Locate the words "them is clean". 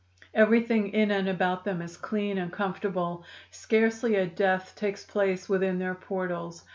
1.63-2.39